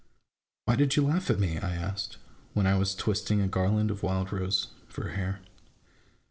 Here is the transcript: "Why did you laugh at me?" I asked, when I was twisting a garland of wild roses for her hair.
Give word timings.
"Why 0.65 0.75
did 0.77 0.95
you 0.95 1.05
laugh 1.05 1.29
at 1.29 1.37
me?" 1.39 1.59
I 1.59 1.75
asked, 1.75 2.17
when 2.55 2.65
I 2.65 2.73
was 2.75 2.95
twisting 2.95 3.39
a 3.39 3.47
garland 3.47 3.91
of 3.91 4.01
wild 4.01 4.33
roses 4.33 4.69
for 4.87 5.03
her 5.03 5.11
hair. 5.15 5.41